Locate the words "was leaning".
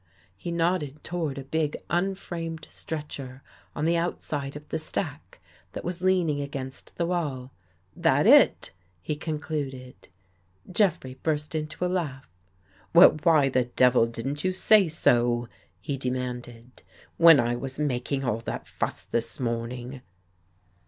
5.85-6.41